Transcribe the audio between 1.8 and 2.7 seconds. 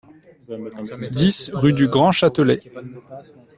Grand Châtelet